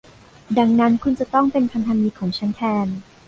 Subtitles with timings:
[0.57, 2.87] ดังนั้นคุณจะต้องเป็นพันธมิตรของฉันแทน